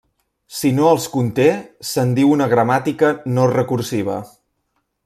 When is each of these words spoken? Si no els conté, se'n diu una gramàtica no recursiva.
Si 0.59 0.69
no 0.77 0.87
els 0.91 1.05
conté, 1.17 1.45
se'n 1.91 2.17
diu 2.21 2.33
una 2.39 2.49
gramàtica 2.55 3.13
no 3.37 3.47
recursiva. 3.57 4.19